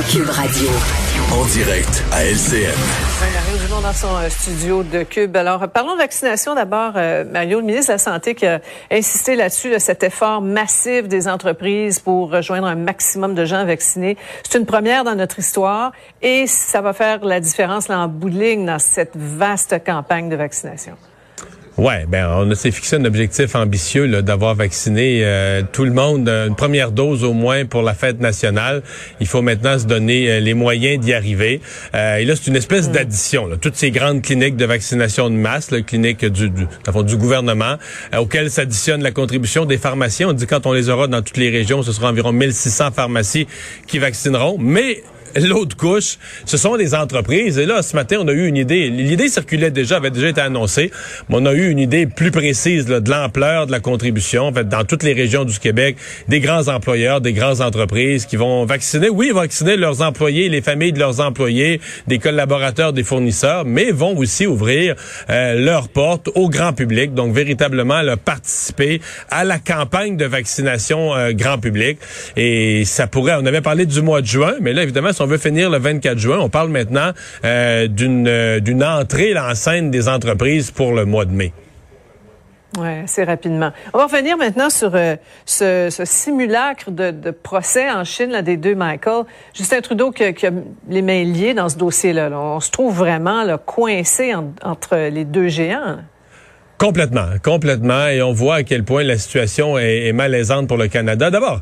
Cube 0.00 0.30
Radio. 0.30 0.70
En 1.34 1.44
direct 1.44 2.02
à 2.12 2.24
LCN. 2.24 2.72
Mario 3.34 3.58
Dumont 3.58 3.82
dans 3.82 3.92
son 3.92 4.16
euh, 4.16 4.30
studio 4.30 4.82
de 4.82 5.02
Cube. 5.02 5.36
Alors, 5.36 5.68
parlons 5.68 5.92
de 5.92 5.98
vaccination 5.98 6.54
d'abord. 6.54 6.92
Euh, 6.96 7.24
Mario, 7.30 7.60
le 7.60 7.66
ministre 7.66 7.88
de 7.88 7.92
la 7.92 7.98
Santé 7.98 8.34
qui 8.34 8.46
a 8.46 8.60
insisté 8.90 9.36
là-dessus, 9.36 9.68
là, 9.68 9.78
cet 9.78 10.02
effort 10.02 10.40
massif 10.40 11.08
des 11.08 11.28
entreprises 11.28 12.00
pour 12.00 12.30
rejoindre 12.30 12.68
un 12.68 12.74
maximum 12.74 13.34
de 13.34 13.44
gens 13.44 13.66
vaccinés. 13.66 14.16
C'est 14.44 14.58
une 14.58 14.64
première 14.64 15.04
dans 15.04 15.14
notre 15.14 15.38
histoire 15.38 15.92
et 16.22 16.46
ça 16.46 16.80
va 16.80 16.94
faire 16.94 17.22
la 17.22 17.40
différence 17.40 17.88
là, 17.88 18.00
en 18.00 18.08
bout 18.08 18.30
de 18.30 18.38
ligne 18.38 18.64
dans 18.64 18.78
cette 18.78 19.12
vaste 19.14 19.84
campagne 19.84 20.30
de 20.30 20.36
vaccination. 20.36 20.96
Ouais, 21.78 22.04
ben 22.06 22.28
on 22.28 22.54
s'est 22.54 22.70
fixé 22.70 22.96
un 22.96 23.04
objectif 23.06 23.54
ambitieux 23.54 24.20
d'avoir 24.20 24.54
vacciné 24.54 25.22
euh, 25.24 25.62
tout 25.72 25.84
le 25.84 25.90
monde, 25.90 26.28
euh, 26.28 26.48
une 26.48 26.54
première 26.54 26.92
dose 26.92 27.24
au 27.24 27.32
moins 27.32 27.64
pour 27.64 27.80
la 27.80 27.94
fête 27.94 28.20
nationale. 28.20 28.82
Il 29.20 29.26
faut 29.26 29.40
maintenant 29.40 29.78
se 29.78 29.86
donner 29.86 30.30
euh, 30.30 30.40
les 30.40 30.52
moyens 30.52 31.02
d'y 31.02 31.14
arriver. 31.14 31.62
et 31.94 32.24
là, 32.26 32.36
c'est 32.36 32.48
une 32.48 32.56
espèce 32.56 32.90
mm. 32.90 32.92
d'addition. 32.92 33.48
Toutes 33.58 33.76
ces 33.76 33.90
grandes 33.90 34.20
cliniques 34.20 34.56
de 34.56 34.66
vaccination 34.66 35.30
de 35.30 35.34
masse, 35.34 35.70
la 35.70 35.80
clinique 35.80 36.26
du, 36.26 36.50
du, 36.50 36.66
du 37.04 37.16
gouvernement, 37.16 37.76
auxquelles 38.18 38.50
s'additionne 38.50 39.02
la 39.02 39.10
contribution 39.10 39.64
des 39.64 39.78
pharmaciens. 39.78 40.28
On 40.28 40.32
dit 40.34 40.46
quand 40.46 40.66
on 40.66 40.72
les 40.72 40.90
aura 40.90 41.06
dans 41.06 41.22
toutes 41.22 41.38
les 41.38 41.48
régions, 41.48 41.82
ce 41.82 41.92
sera 41.92 42.10
environ 42.10 42.32
1600 42.32 42.90
pharmacies 42.90 43.46
qui 43.86 43.98
vaccineront. 43.98 44.58
Mais 44.60 45.02
L'autre 45.36 45.76
couche, 45.76 46.18
ce 46.44 46.56
sont 46.56 46.76
des 46.76 46.94
entreprises. 46.94 47.58
Et 47.58 47.66
là, 47.66 47.82
ce 47.82 47.96
matin, 47.96 48.18
on 48.20 48.28
a 48.28 48.32
eu 48.32 48.46
une 48.46 48.56
idée. 48.56 48.88
L'idée 48.88 49.28
circulait 49.28 49.70
déjà, 49.70 49.96
avait 49.96 50.10
déjà 50.10 50.28
été 50.28 50.40
annoncée, 50.40 50.90
mais 51.28 51.36
on 51.38 51.46
a 51.46 51.52
eu 51.52 51.70
une 51.70 51.78
idée 51.78 52.06
plus 52.06 52.30
précise 52.30 52.86
de 52.86 53.10
l'ampleur 53.10 53.66
de 53.66 53.72
la 53.72 53.80
contribution. 53.80 54.44
En 54.48 54.52
fait, 54.52 54.68
dans 54.68 54.84
toutes 54.84 55.02
les 55.02 55.12
régions 55.12 55.44
du 55.44 55.58
Québec, 55.58 55.96
des 56.28 56.40
grands 56.40 56.68
employeurs, 56.68 57.20
des 57.20 57.32
grandes 57.32 57.60
entreprises 57.60 58.26
qui 58.26 58.36
vont 58.36 58.64
vacciner, 58.64 59.08
oui, 59.08 59.30
vacciner 59.34 59.76
leurs 59.76 60.02
employés, 60.02 60.48
les 60.48 60.62
familles 60.62 60.92
de 60.92 60.98
leurs 60.98 61.20
employés, 61.20 61.80
des 62.06 62.18
collaborateurs, 62.18 62.92
des 62.92 63.04
fournisseurs, 63.04 63.64
mais 63.64 63.90
vont 63.90 64.16
aussi 64.16 64.46
ouvrir 64.46 64.94
euh, 65.30 65.54
leurs 65.54 65.88
portes 65.88 66.28
au 66.34 66.48
grand 66.48 66.72
public. 66.72 67.14
Donc, 67.14 67.34
véritablement, 67.34 68.02
là, 68.02 68.16
participer 68.16 69.00
à 69.30 69.44
la 69.44 69.58
campagne 69.58 70.16
de 70.16 70.24
vaccination 70.24 71.14
euh, 71.14 71.32
grand 71.32 71.58
public. 71.58 71.98
Et 72.36 72.84
ça 72.84 73.06
pourrait, 73.06 73.34
on 73.40 73.46
avait 73.46 73.60
parlé 73.60 73.86
du 73.86 74.02
mois 74.02 74.20
de 74.20 74.26
juin, 74.26 74.54
mais 74.60 74.72
là, 74.72 74.82
évidemment, 74.82 75.12
on 75.22 75.26
veut 75.26 75.38
finir 75.38 75.70
le 75.70 75.78
24 75.78 76.18
juin, 76.18 76.38
on 76.40 76.48
parle 76.48 76.68
maintenant 76.68 77.12
euh, 77.44 77.86
d'une 77.86 78.26
euh, 78.28 78.60
d'une 78.60 78.84
entrée 78.84 79.38
en 79.38 79.54
scène 79.54 79.90
des 79.90 80.08
entreprises 80.08 80.70
pour 80.70 80.92
le 80.92 81.04
mois 81.04 81.24
de 81.24 81.32
mai. 81.32 81.52
Oui, 82.78 82.88
assez 83.04 83.22
rapidement. 83.24 83.70
On 83.92 83.98
va 83.98 84.04
revenir 84.04 84.38
maintenant 84.38 84.70
sur 84.70 84.92
euh, 84.94 85.16
ce, 85.44 85.90
simulacre 86.04 86.90
de, 86.90 87.30
procès 87.30 87.90
en 87.90 88.02
Chine 88.02 88.40
des 88.40 88.56
deux 88.56 88.74
Michael. 88.74 89.24
Justin 89.52 89.82
Trudeau 89.82 90.10
qui, 90.10 90.24
a 90.24 90.50
les 90.88 91.02
mains 91.02 91.22
liées 91.22 91.52
dans 91.52 91.68
ce 91.68 91.76
dossier-là. 91.76 92.30
On 92.32 92.60
se 92.60 92.70
trouve 92.70 92.96
vraiment 92.96 93.44
coincé 93.58 94.34
entre 94.62 94.96
les 94.96 95.26
deux 95.26 95.48
géants. 95.48 95.98
Complètement, 96.82 97.28
complètement. 97.44 98.08
Et 98.08 98.22
on 98.22 98.32
voit 98.32 98.56
à 98.56 98.62
quel 98.64 98.82
point 98.82 99.04
la 99.04 99.16
situation 99.16 99.78
est, 99.78 100.12
malaisante 100.12 100.66
pour 100.66 100.76
le 100.76 100.88
Canada. 100.88 101.30
D'abord, 101.30 101.60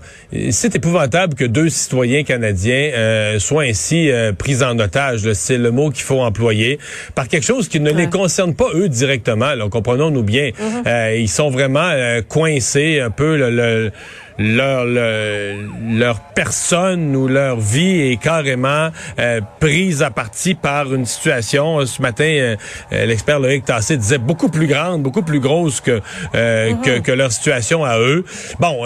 c'est 0.51 0.75
épouvantable 0.75 1.35
que 1.35 1.45
deux 1.45 1.69
citoyens 1.69 2.23
canadiens 2.23 2.91
euh, 2.95 3.39
soient 3.39 3.65
ainsi 3.65 4.11
euh, 4.11 4.33
pris 4.33 4.63
en 4.63 4.79
otage. 4.79 5.31
C'est 5.35 5.59
le 5.59 5.73
mot 5.73 5.91
qu'il 5.91 6.05
faut 6.05 6.23
employer 6.23 6.79
par 7.15 7.29
quelque 7.29 7.45
chose 7.45 7.69
qui 7.69 7.81
ne 7.81 7.93
les 7.93 8.09
concerne 8.09 8.55
pas 8.55 8.69
eux 8.73 8.89
directement. 8.89 9.53
Comprenons-nous 9.69 10.23
bien. 10.23 10.53
Mm-hmm. 10.53 10.87
Euh, 10.87 11.17
ils 11.19 11.29
sont 11.29 11.51
vraiment 11.51 11.93
coincés 12.27 13.01
un 13.01 13.11
peu 13.11 13.37
le 13.37 13.93
leur, 14.41 14.87
leur, 14.87 16.21
personne 16.35 17.15
ou 17.15 17.29
leur 17.29 17.61
vie 17.61 18.13
est 18.13 18.17
carrément 18.17 18.91
euh, 19.19 19.41
prise 19.61 20.03
à 20.03 20.11
partie 20.11 20.55
par 20.55 20.93
une 20.95 21.05
situation. 21.05 21.85
Ce 21.85 22.01
matin, 22.01 22.25
euh, 22.25 22.57
euh, 22.93 23.05
l'expert 23.05 23.39
Loïc 23.39 23.67
Tassé 23.67 23.99
disait 23.99 24.19
beaucoup 24.19 24.49
plus 24.49 24.67
grande, 24.67 25.03
beaucoup 25.03 25.23
plus 25.23 25.41
grosse 25.41 25.81
que, 25.83 26.01
mm-hmm. 26.35 26.81
que, 26.81 26.99
que, 27.01 27.13
leur 27.13 27.31
situation 27.33 27.85
à 27.85 27.99
eux. 27.99 28.25
Bon, 28.59 28.85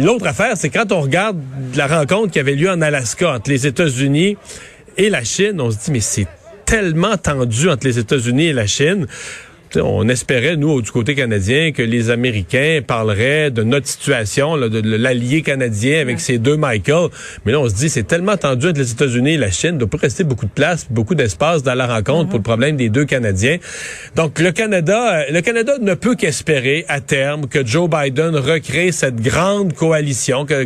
l'autre 0.00 0.26
affaire, 0.26 0.56
c'est 0.56 0.70
quand 0.70 0.90
on 0.90 1.00
regarde 1.00 1.38
la 1.76 1.86
rencontre 1.86 2.32
qui 2.32 2.40
avait 2.40 2.54
lieu 2.54 2.70
en 2.70 2.80
Alaska 2.80 3.34
entre 3.34 3.50
les 3.50 3.66
États-Unis 3.66 4.36
et 4.96 5.10
la 5.10 5.22
Chine, 5.22 5.60
on 5.60 5.70
se 5.70 5.76
dit, 5.76 5.92
mais 5.92 6.00
c'est 6.00 6.26
tellement 6.64 7.16
tendu 7.16 7.70
entre 7.70 7.86
les 7.86 7.98
États-Unis 7.98 8.46
et 8.46 8.52
la 8.52 8.66
Chine 8.66 9.06
on 9.74 10.08
espérait, 10.08 10.56
nous, 10.56 10.80
du 10.80 10.90
côté 10.90 11.14
canadien, 11.14 11.72
que 11.72 11.82
les 11.82 12.10
Américains 12.10 12.80
parleraient 12.86 13.50
de 13.50 13.62
notre 13.62 13.86
situation, 13.86 14.56
de 14.56 14.96
l'allié 14.96 15.42
canadien 15.42 16.00
avec 16.00 16.20
ces 16.20 16.38
deux 16.38 16.56
Michael. 16.56 17.08
Mais 17.44 17.52
là, 17.52 17.60
on 17.60 17.68
se 17.68 17.74
dit, 17.74 17.88
c'est 17.88 18.06
tellement 18.06 18.36
tendu 18.36 18.68
entre 18.68 18.78
les 18.78 18.92
États-Unis 18.92 19.34
et 19.34 19.36
la 19.38 19.50
Chine, 19.50 19.70
il 19.72 19.78
doit 19.78 19.88
pas 19.88 19.98
rester 19.98 20.24
beaucoup 20.24 20.46
de 20.46 20.50
place, 20.50 20.86
beaucoup 20.90 21.14
d'espace 21.14 21.62
dans 21.62 21.74
la 21.74 21.86
rencontre 21.86 22.28
pour 22.28 22.38
le 22.38 22.42
problème 22.42 22.76
des 22.76 22.88
deux 22.88 23.04
Canadiens. 23.04 23.58
Donc, 24.14 24.38
le 24.38 24.52
Canada, 24.52 25.20
euh, 25.20 25.24
le 25.32 25.40
Canada 25.40 25.74
ne 25.80 25.94
peut 25.94 26.14
qu'espérer, 26.14 26.84
à 26.88 27.00
terme, 27.00 27.46
que 27.46 27.66
Joe 27.66 27.90
Biden 27.90 28.36
recrée 28.36 28.92
cette 28.92 29.20
grande 29.20 29.72
coalition 29.72 30.44
que, 30.44 30.64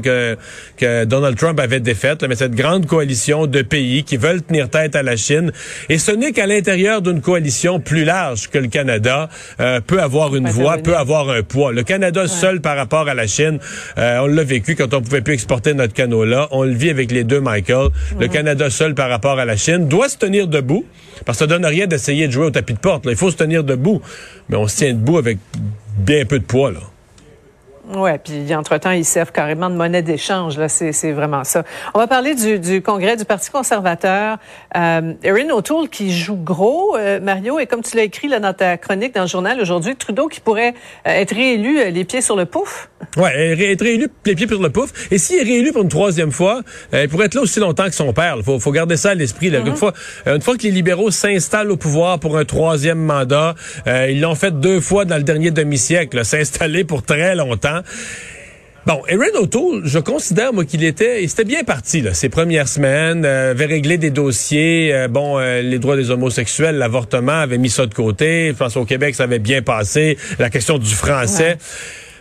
que, 0.77 1.05
Donald 1.05 1.37
Trump 1.37 1.59
avait 1.61 1.81
défaite, 1.81 2.25
mais 2.29 2.35
cette 2.35 2.55
grande 2.55 2.87
coalition 2.87 3.47
de 3.47 3.63
pays 3.63 4.05
qui 4.05 4.17
veulent 4.17 4.43
tenir 4.43 4.69
tête 4.69 4.97
à 4.97 5.03
la 5.03 5.17
Chine. 5.17 5.53
Et 5.89 5.99
ce 5.99 6.13
n'est 6.13 6.33
qu'à 6.33 6.47
l'intérieur 6.47 7.03
d'une 7.03 7.21
coalition 7.21 7.81
plus 7.81 8.05
large 8.05 8.49
que 8.51 8.59
le 8.59 8.69
Canada 8.69 8.90
euh, 8.99 9.81
peut 9.81 10.01
avoir 10.01 10.35
une 10.35 10.49
voix, 10.49 10.79
peut 10.79 10.97
avoir 10.97 11.29
un 11.31 11.43
poids. 11.43 11.73
Le 11.73 11.83
Canada 11.83 12.27
seul 12.27 12.61
par 12.61 12.77
rapport 12.77 13.09
à 13.09 13.15
la 13.15 13.27
Chine, 13.27 13.59
euh, 13.99 14.19
on 14.21 14.27
l'a 14.27 14.45
vécu 14.45 14.75
quand 14.75 14.93
on 14.95 15.03
pouvait 15.03 15.21
plus 15.21 15.35
exporter 15.35 15.75
notre 15.75 15.95
canot-là. 15.95 16.49
On 16.51 16.65
le 16.65 16.73
vit 16.73 16.91
avec 16.91 17.11
les 17.11 17.25
deux 17.25 17.41
Michael. 17.41 17.89
Le 18.19 18.29
Canada 18.29 18.71
seul 18.71 18.95
par 18.95 19.09
rapport 19.09 19.39
à 19.39 19.45
la 19.45 19.57
Chine 19.57 19.89
doit 19.89 20.09
se 20.09 20.17
tenir 20.17 20.49
debout 20.49 20.85
parce 21.25 21.39
que 21.39 21.45
ça 21.45 21.47
donne 21.47 21.67
rien 21.67 21.87
d'essayer 21.87 22.27
de 22.27 22.33
jouer 22.33 22.47
au 22.47 22.51
tapis 22.51 22.75
de 22.75 22.79
porte. 22.79 23.07
Il 23.09 23.17
faut 23.17 23.31
se 23.31 23.37
tenir 23.37 23.65
debout, 23.65 24.01
mais 24.49 24.57
on 24.57 24.67
se 24.67 24.77
tient 24.77 24.93
debout 24.93 25.19
avec 25.19 25.39
bien 25.99 26.25
peu 26.25 26.39
de 26.39 26.45
poids 26.45 26.73
là. 26.73 26.81
Oui, 27.95 28.11
puis 28.23 28.55
entre-temps, 28.55 28.93
ils 28.93 29.05
servent 29.05 29.33
carrément 29.33 29.69
de 29.69 29.75
monnaie 29.75 30.03
d'échange. 30.03 30.59
Là, 30.59 30.69
c'est, 30.69 31.13
vraiment 31.13 31.45
ça. 31.45 31.65
On 31.95 31.99
va 31.99 32.07
parler 32.07 32.35
du, 32.35 32.59
du 32.59 32.83
congrès 32.83 33.17
du 33.17 33.25
Parti 33.25 33.51
conservateur. 33.51 34.39
Euh, 34.77 35.13
Erin 35.23 35.51
O'Toole 35.51 35.89
qui 35.89 36.13
joue 36.13 36.37
gros, 36.37 36.97
euh, 36.97 37.21
Mario, 37.21 37.59
et 37.59 37.67
comme 37.67 37.83
tu 37.83 37.97
l'as 37.97 38.05
écrit 38.05 38.29
là, 38.29 38.39
dans 38.39 38.53
ta 38.53 38.77
chronique 38.77 39.15
dans 39.15 39.23
le 39.23 39.29
journal 39.29 39.61
aujourd'hui, 39.61 39.97
Trudeau 39.97 40.29
qui 40.29 40.41
pourrait 40.41 40.75
euh, 41.07 41.11
être 41.11 41.35
réélu 41.35 41.81
euh, 41.81 41.91
les 41.91 42.05
pieds 42.05 42.21
sur 42.21 42.37
le 42.37 42.47
pouf. 42.47 42.91
Oui, 43.17 43.29
être 43.35 43.83
réélu 43.83 44.09
les 44.25 44.35
pieds 44.35 44.47
sur 44.47 44.63
le 44.63 44.71
pouf. 44.71 44.93
Et 45.11 45.19
s'il 45.19 45.39
est 45.39 45.43
réélu 45.43 45.73
pour 45.73 45.83
une 45.83 45.89
troisième 45.89 46.31
fois, 46.31 46.61
il 46.93 47.09
pourrait 47.09 47.27
être 47.27 47.35
là 47.35 47.41
aussi 47.41 47.59
longtemps 47.59 47.87
que 47.87 47.95
son 47.95 48.13
père. 48.13 48.35
Il 48.37 48.45
faut, 48.45 48.59
faut, 48.61 48.73
garder 48.73 48.97
ça 48.97 49.11
à 49.11 49.15
l'esprit. 49.15 49.51
Là. 49.51 49.61
une, 49.61 49.71
mm-hmm. 49.71 49.77
fois, 49.77 49.93
une 50.27 50.43
fois 50.43 50.57
que 50.57 50.63
les 50.63 50.71
libéraux 50.71 51.11
s'installent 51.11 51.71
au 51.71 51.77
pouvoir 51.77 52.21
pour 52.21 52.37
un 52.37 52.45
troisième 52.45 52.99
mandat, 52.99 53.55
ils 53.87 54.21
l'ont 54.21 54.35
fait 54.35 54.53
deux 54.61 54.81
fois 54.81 55.07
dans 55.07 55.17
le 55.17 55.23
dernier 55.23 55.51
demi-siècle, 55.51 56.25
s'installer 56.25 56.85
pour 56.85 57.03
très 57.03 57.35
longtemps. 57.35 57.80
Bon, 58.87 59.03
Erin 59.09 59.39
O'Toole, 59.39 59.83
je 59.85 59.99
considère 59.99 60.55
moi 60.55 60.65
qu'il 60.65 60.83
était, 60.85 61.23
il 61.23 61.31
était 61.31 61.45
bien 61.45 61.65
parti 61.65 62.01
là, 62.01 62.15
ces 62.15 62.31
premières 62.31 62.67
semaines, 62.67 63.27
euh, 63.27 63.51
avait 63.51 63.67
réglé 63.67 63.99
des 63.99 64.11
dossiers, 64.11 64.91
euh, 64.95 65.07
bon, 65.07 65.39
euh, 65.39 65.61
les 65.61 65.79
droits 65.79 65.97
des 65.97 66.11
homosexuels, 66.11 66.77
l'avortement, 66.77 67.41
avait 67.41 67.59
mis 67.59 67.69
ça 67.69 67.85
de 67.85 67.93
côté. 67.93 68.49
Je 68.49 68.57
pense 68.57 68.79
au 68.79 68.87
Québec, 68.87 69.15
ça 69.15 69.25
avait 69.25 69.39
bien 69.39 69.61
passé. 69.61 70.17
La 70.39 70.49
question 70.49 70.79
du 70.79 70.95
français. 70.95 71.59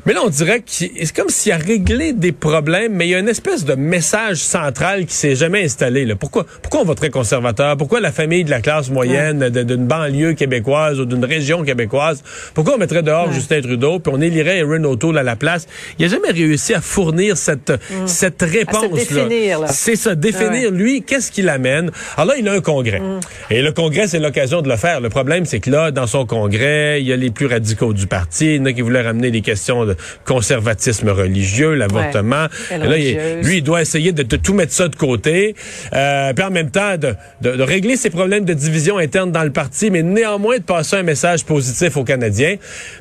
Mais 0.06 0.14
là, 0.14 0.22
on 0.26 0.30
dirait 0.30 0.60
que 0.60 0.66
c'est 0.68 1.16
comme 1.16 1.30
s'il 1.30 1.52
a 1.52 1.58
réglé 1.58 2.14
des 2.14 2.32
problèmes, 2.32 2.94
mais 2.94 3.08
il 3.08 3.12
y 3.12 3.16
a 3.16 3.20
une 3.20 3.30
espèce 3.30 3.66
de 3.66 3.76
message 3.76 4.38
central 4.38 5.06
qui 5.06 5.14
s'est 5.14 5.36
jamais 5.36 5.64
installé. 5.64 6.06
Là. 6.06 6.16
Pourquoi, 6.16 6.46
pourquoi 6.62 6.82
on 6.82 6.86
va 6.86 6.96
très 6.96 7.10
conservateur? 7.10 7.78
Pourquoi 7.78 8.00
la 8.00 8.12
famille 8.12 8.44
de 8.44 8.50
la 8.50 8.62
classe 8.62 8.90
moyenne 8.90 9.50
d'une 9.50 9.88
banlieue 9.88 10.34
québécoise 10.34 11.00
ou 11.00 11.06
d'une 11.06 11.26
région 11.26 11.64
québécoise? 11.64 12.24
Pourquoi 12.54 12.76
on 12.76 12.78
mettrait 12.78 13.04
dehors 13.04 13.32
Justin 13.32 13.62
Trudeau 13.62 14.00
puis 14.00 14.14
on 14.16 14.22
élirait 14.22 14.60
Erin 14.60 14.84
O'Toole 14.84 15.18
à 15.18 15.24
la 15.24 15.36
place? 15.36 15.68
Il 15.98 16.06
n'a 16.06 16.12
jamais 16.12 16.32
réussi 16.32 16.74
à 16.74 16.82
fournir 16.82 17.38
cette, 17.38 17.72
mm. 17.72 18.08
cette 18.08 18.42
réponse-là. 18.42 19.68
C'est 19.68 19.96
ça, 19.96 20.16
définir, 20.16 20.72
lui, 20.72 21.04
qu'est-ce 21.04 21.32
qu'il 21.32 21.50
amène? 21.50 21.92
Alors 22.16 22.34
là, 22.34 22.40
il 22.40 22.48
a 22.48 22.54
un 22.54 22.62
congrès. 22.62 23.00
Mm. 23.00 23.20
Et 23.52 23.62
le 23.62 23.72
congrès, 23.72 24.08
c'est 24.08 24.20
l'occasion 24.20 24.62
de 24.62 24.70
le 24.70 24.78
faire. 24.78 25.02
Le 25.02 25.10
problème, 25.10 25.46
c'est 25.46 25.60
que 25.60 25.70
là, 25.70 25.92
dans 25.92 26.08
son 26.08 26.26
congrès, 26.26 27.02
il 27.02 27.08
y 27.08 27.14
a 27.14 27.16
les 27.16 27.32
plus 27.32 27.48
radicaux 27.48 27.94
du 27.94 28.08
parti. 28.08 28.56
Il 28.56 28.56
y 28.56 28.60
en 28.60 28.66
a 28.66 28.74
qui 28.74 28.82
voulaient 28.82 29.02
ramener 29.02 29.32
les 29.32 29.42
questions 29.42 29.86
de 29.90 29.96
conservatisme 30.26 31.10
religieux, 31.10 31.74
l'avortement. 31.74 32.48
Ouais. 32.72 32.78
Là, 32.78 32.98
il- 32.98 33.42
lui, 33.46 33.58
il 33.58 33.64
doit 33.64 33.82
essayer 33.82 34.12
de, 34.12 34.24
de 34.24 34.36
tout 34.36 34.54
mettre 34.54 34.72
ça 34.74 34.88
de 34.88 34.96
côté, 34.96 35.56
euh, 35.94 36.34
puis 36.34 36.46
en 36.46 36.52
même 36.52 36.72
temps 36.72 36.98
de, 36.98 37.14
de- 37.42 37.56
de 37.56 37.64
régler 37.64 37.98
ses 37.98 38.10
problèmes 38.10 38.46
de 38.46 38.54
division 38.54 38.98
interne 38.98 39.32
dans 39.32 39.44
le 39.44 39.52
parti, 39.52 39.92
mais 39.92 40.02
néanmoins 40.04 40.58
de 40.58 40.64
passer 40.64 40.96
un 40.98 41.04
message 41.04 41.44
positif 41.46 41.98
aux 41.98 42.04
Canadiens. 42.04 42.56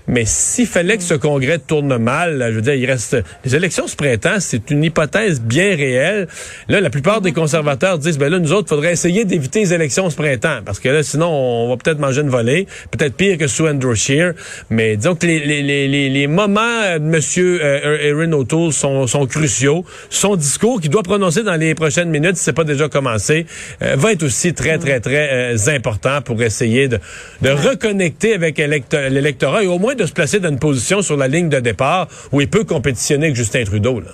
Mais 0.06 0.24
s'il 0.26 0.66
fallait 0.66 0.96
que 0.96 1.02
ce 1.02 1.14
congrès 1.14 1.58
tourne 1.58 1.96
mal, 1.98 2.44
je 2.50 2.54
veux 2.54 2.62
dire, 2.62 2.74
il 2.74 2.86
reste 2.86 3.16
les 3.44 3.54
élections 3.54 3.86
ce 3.86 3.96
printemps, 3.96 4.40
c'est 4.40 4.70
une 4.70 4.82
hypothèse 4.84 5.40
bien 5.40 5.76
réelle. 5.76 6.26
Là, 6.68 6.80
la 6.80 6.90
plupart 6.90 7.20
des 7.20 7.32
conservateurs 7.32 7.98
disent, 7.98 8.18
ben 8.18 8.28
là, 8.30 8.38
nous 8.38 8.52
autres, 8.52 8.68
faudrait 8.68 8.92
essayer 8.92 9.24
d'éviter 9.24 9.60
les 9.60 9.74
élections 9.74 10.08
ce 10.10 10.16
printemps, 10.16 10.58
parce 10.64 10.78
que 10.80 10.88
là, 10.88 11.02
sinon, 11.02 11.28
on 11.28 11.68
va 11.68 11.76
peut-être 11.76 11.98
manger 11.98 12.22
une 12.22 12.28
volée, 12.30 12.66
peut-être 12.90 13.14
pire 13.14 13.38
que 13.38 13.46
sous 13.46 13.66
Andrew 13.66 13.94
Scheer. 13.94 14.32
Mais 14.70 14.96
disons 14.96 15.14
que 15.14 15.26
les, 15.26 15.38
les, 15.40 15.62
les, 15.88 16.08
les 16.08 16.26
moments 16.26 16.77
de 16.98 17.04
Monsieur 17.04 17.60
euh, 17.62 17.98
Erin 18.10 18.32
O'Toole 18.32 18.72
sont, 18.72 19.06
sont 19.06 19.26
cruciaux. 19.26 19.84
Son 20.10 20.36
discours, 20.36 20.80
qu'il 20.80 20.90
doit 20.90 21.02
prononcer 21.02 21.42
dans 21.42 21.54
les 21.56 21.74
prochaines 21.74 22.10
minutes, 22.10 22.36
si 22.36 22.44
c'est 22.44 22.52
pas 22.52 22.64
déjà 22.64 22.88
commencé, 22.88 23.46
euh, 23.82 23.96
va 23.96 24.12
être 24.12 24.22
aussi 24.22 24.54
très, 24.54 24.78
très, 24.78 25.00
très 25.00 25.54
euh, 25.54 25.74
important 25.76 26.22
pour 26.22 26.42
essayer 26.42 26.88
de, 26.88 26.98
de 27.42 27.50
reconnecter 27.50 28.34
avec 28.34 28.58
élect- 28.58 28.94
l'électorat 29.10 29.62
et 29.64 29.66
au 29.66 29.78
moins 29.78 29.94
de 29.94 30.06
se 30.06 30.12
placer 30.12 30.40
dans 30.40 30.48
une 30.50 30.58
position 30.58 31.02
sur 31.02 31.16
la 31.16 31.28
ligne 31.28 31.48
de 31.48 31.60
départ 31.60 32.08
où 32.32 32.40
il 32.40 32.48
peut 32.48 32.64
compétitionner 32.64 33.26
avec 33.26 33.36
Justin 33.36 33.64
Trudeau. 33.64 34.00
Là. 34.00 34.10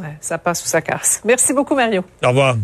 Ouais, 0.00 0.16
ça 0.20 0.38
passe 0.38 0.64
ou 0.64 0.66
ça 0.66 0.80
casse. 0.80 1.20
Merci 1.24 1.52
beaucoup, 1.52 1.74
Mario. 1.76 2.02
Au 2.24 2.28
revoir. 2.28 2.56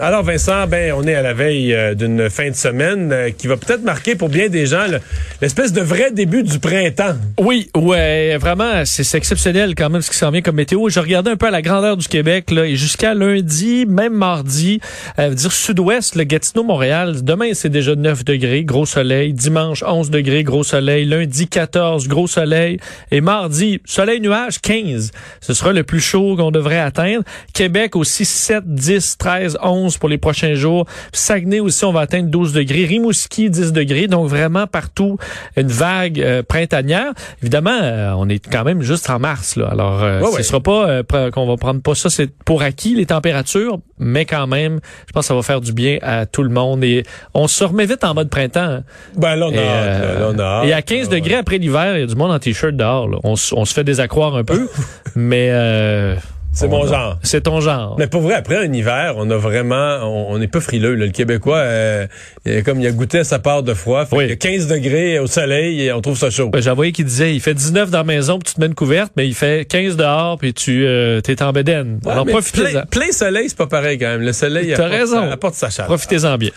Alors 0.00 0.22
Vincent, 0.22 0.66
ben 0.66 0.92
on 0.96 1.06
est 1.06 1.14
à 1.14 1.22
la 1.22 1.32
veille 1.32 1.72
euh, 1.74 1.94
d'une 1.94 2.28
fin 2.28 2.50
de 2.50 2.54
semaine 2.54 3.10
euh, 3.12 3.30
qui 3.30 3.46
va 3.46 3.56
peut-être 3.56 3.82
marquer 3.82 4.14
pour 4.14 4.28
bien 4.28 4.48
des 4.48 4.66
gens 4.66 4.86
le- 4.88 5.00
l'espèce 5.40 5.72
de 5.72 5.80
vrai 5.80 6.10
début 6.10 6.42
du 6.42 6.58
printemps. 6.58 7.14
Oui, 7.38 7.70
ouais, 7.76 8.36
vraiment, 8.38 8.84
c'est 8.84 9.04
c'est 9.04 9.18
exceptionnel 9.18 9.74
quand 9.76 9.88
même 9.90 10.02
ce 10.02 10.10
qui 10.10 10.16
s'en 10.16 10.30
vient 10.30 10.42
comme 10.42 10.56
météo. 10.56 10.88
Je 10.88 11.00
regardais 11.00 11.30
un 11.30 11.36
peu 11.36 11.46
à 11.46 11.50
la 11.50 11.62
grandeur 11.62 11.96
du 11.96 12.08
Québec 12.08 12.50
là, 12.50 12.64
et 12.66 12.76
jusqu'à 12.76 13.14
lundi, 13.14 13.86
même 13.86 14.12
mardi, 14.14 14.80
euh, 15.18 15.30
dire 15.34 15.52
sud-ouest, 15.52 16.14
le 16.16 16.24
Gatineau, 16.24 16.64
Montréal. 16.64 17.22
Demain, 17.22 17.50
c'est 17.54 17.68
déjà 17.70 17.94
9 17.94 18.24
degrés, 18.24 18.64
gros 18.64 18.86
soleil. 18.86 19.32
Dimanche, 19.32 19.82
11 19.86 20.10
degrés, 20.10 20.42
gros 20.42 20.64
soleil. 20.64 21.04
Lundi, 21.04 21.46
14, 21.48 22.08
gros 22.08 22.26
soleil. 22.26 22.78
Et 23.10 23.20
mardi, 23.20 23.80
soleil 23.84 24.20
nuage, 24.20 24.60
15. 24.60 25.10
Ce 25.40 25.54
sera 25.54 25.72
le 25.72 25.84
plus 25.84 26.00
chaud 26.00 26.34
qu'on 26.36 26.50
devrait 26.50 26.80
atteindre. 26.80 27.22
Québec 27.54 27.96
aussi 27.96 28.24
7, 28.24 28.64
10, 28.66 29.16
13, 29.18 29.58
11 29.62 29.85
pour 29.98 30.08
les 30.08 30.18
prochains 30.18 30.54
jours. 30.54 30.86
Saguenay 31.12 31.60
aussi, 31.60 31.84
on 31.84 31.92
va 31.92 32.00
atteindre 32.00 32.28
12 32.30 32.52
degrés. 32.52 32.84
Rimouski, 32.84 33.50
10 33.50 33.72
degrés. 33.72 34.06
Donc 34.08 34.28
vraiment 34.28 34.66
partout 34.66 35.18
une 35.56 35.68
vague 35.68 36.20
euh, 36.20 36.42
printanière. 36.42 37.12
Évidemment, 37.42 37.78
euh, 37.82 38.12
on 38.16 38.28
est 38.28 38.44
quand 38.46 38.64
même 38.64 38.82
juste 38.82 39.08
en 39.10 39.18
mars. 39.18 39.56
Là. 39.56 39.68
Alors, 39.70 40.02
euh, 40.02 40.20
Ouais, 40.20 40.30
ce 40.32 40.36
ouais. 40.36 40.42
sera 40.42 40.60
pas 40.60 40.88
euh, 40.88 41.30
qu'on 41.30 41.46
va 41.46 41.56
prendre 41.56 41.80
pas 41.80 41.94
ça 41.94 42.10
c'est 42.10 42.30
pour 42.44 42.62
acquis 42.62 42.94
les 42.94 43.06
températures, 43.06 43.78
mais 43.98 44.24
quand 44.24 44.46
même, 44.46 44.80
je 45.06 45.12
pense 45.12 45.24
que 45.24 45.28
ça 45.28 45.34
va 45.34 45.42
faire 45.42 45.60
du 45.60 45.72
bien 45.72 45.98
à 46.02 46.26
tout 46.26 46.42
le 46.42 46.50
monde. 46.50 46.82
Et 46.84 47.04
on 47.34 47.46
se 47.48 47.62
remet 47.64 47.86
vite 47.86 48.02
en 48.04 48.14
mode 48.14 48.28
printemps. 48.30 48.60
hein. 48.60 48.82
Ben 49.16 49.36
là 49.36 49.46
on 49.46 49.52
Et, 49.52 49.56
là, 49.56 50.28
on 50.34 50.38
a 50.38 50.64
et 50.66 50.72
à 50.72 50.82
15 50.82 51.06
Ah, 51.08 51.10
ouais. 51.12 51.20
degrés 51.20 51.34
après 51.36 51.58
l'hiver, 51.58 51.96
il 51.96 52.00
y 52.00 52.02
a 52.02 52.06
du 52.06 52.14
monde 52.16 52.30
en 52.32 52.38
t-shirt 52.38 52.74
dehors. 52.74 53.08
là. 53.08 53.18
On, 53.24 53.34
on 53.52 53.64
se 53.64 53.74
fait 53.74 53.84
désaccroire 53.84 54.34
un 54.36 54.44
peu, 54.44 54.68
mais 55.14 55.48
euh, 55.50 56.14
C'est 56.56 56.66
on 56.66 56.70
mon 56.70 56.86
genre. 56.86 57.18
C'est 57.22 57.42
ton 57.42 57.60
genre. 57.60 57.96
Mais 57.98 58.06
pour 58.06 58.22
vrai, 58.22 58.34
après 58.34 58.56
un 58.56 58.72
hiver, 58.72 59.14
on 59.16 59.30
a 59.30 59.36
vraiment, 59.36 59.98
on, 60.02 60.32
on 60.34 60.40
est 60.40 60.48
pas 60.48 60.60
frileux. 60.60 60.94
là. 60.94 61.06
Le 61.06 61.12
Québécois, 61.12 61.58
euh, 61.58 62.06
il 62.46 62.62
comme 62.64 62.80
il 62.80 62.86
a 62.86 62.90
goûté 62.92 63.18
à 63.20 63.24
sa 63.24 63.38
part 63.38 63.62
de 63.62 63.74
froid. 63.74 64.04
Fait 64.06 64.16
Oui. 64.16 64.22
qu'il 64.36 64.50
y 64.50 64.54
a 64.54 64.58
15 64.58 64.66
degrés 64.66 65.18
au 65.18 65.26
soleil 65.26 65.82
et 65.82 65.92
on 65.92 66.00
trouve 66.00 66.16
ça 66.18 66.30
chaud. 66.30 66.48
Ben, 66.48 66.66
envoyé 66.68 66.92
qui 66.92 67.04
disait 67.04 67.34
il 67.34 67.40
fait 67.40 67.54
19 67.54 67.90
dans 67.90 67.98
la 67.98 68.04
maison 68.04 68.38
puis 68.38 68.48
tu 68.48 68.54
te 68.54 68.60
mets 68.60 68.66
une 68.66 68.74
couverte, 68.74 69.12
mais 69.16 69.28
il 69.28 69.34
fait 69.34 69.66
15 69.68 69.96
dehors 69.96 70.38
puis 70.38 70.54
tu 70.54 70.84
euh, 70.86 71.20
t'es 71.20 71.42
en 71.42 71.52
bédaine. 71.52 72.00
Ouais, 72.04 72.12
Alors 72.12 72.24
mais 72.26 72.32
profitez-en. 72.32 72.70
plein, 72.70 72.82
plein 72.86 73.12
soleil, 73.12 73.48
c'est 73.48 73.58
pas 73.58 73.66
pareil 73.66 73.98
quand 73.98 74.06
même. 74.08 74.22
Le 74.22 74.32
soleil 74.32 74.72
apporte, 74.72 74.90
raison. 74.90 75.30
apporte 75.30 75.54
sa 75.54 75.70
chaleur. 75.70 75.88
Profitez-en 75.88 76.36
bien. 76.38 76.50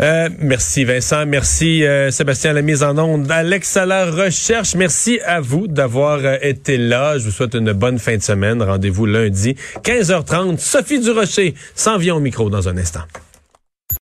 Euh, 0.00 0.30
merci 0.38 0.84
Vincent, 0.84 1.26
merci 1.26 1.84
euh, 1.84 2.10
Sébastien 2.10 2.52
à 2.52 2.54
la 2.54 2.62
mise 2.62 2.82
en 2.82 2.96
onde, 2.96 3.30
Alex 3.30 3.76
à 3.76 3.84
la 3.84 4.06
recherche. 4.06 4.74
Merci 4.74 5.20
à 5.26 5.40
vous 5.40 5.66
d'avoir 5.66 6.20
euh, 6.24 6.36
été 6.40 6.78
là. 6.78 7.18
Je 7.18 7.24
vous 7.24 7.30
souhaite 7.30 7.54
une 7.54 7.72
bonne 7.72 7.98
fin 7.98 8.16
de 8.16 8.22
semaine. 8.22 8.62
Rendez-vous 8.62 9.04
lundi 9.04 9.56
15h30. 9.82 10.58
Sophie 10.58 11.00
Durocher 11.00 11.54
s'en 11.74 11.98
vient 11.98 12.14
au 12.14 12.20
micro 12.20 12.48
dans 12.48 12.66
un 12.66 12.78
instant. 12.78 13.02